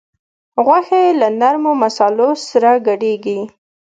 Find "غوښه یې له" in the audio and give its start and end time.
0.65-1.27